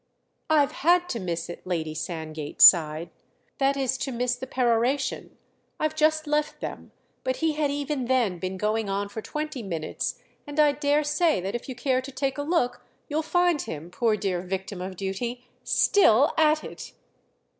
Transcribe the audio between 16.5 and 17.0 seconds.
it."